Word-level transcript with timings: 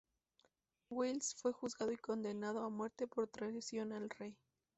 Wallace 0.89 1.35
fue 1.37 1.53
juzgado 1.53 1.91
y 1.91 1.97
condenado 1.97 2.63
a 2.65 2.71
muerte 2.71 3.05
por 3.05 3.27
traición 3.27 3.93
al 3.93 4.09
rey. 4.09 4.35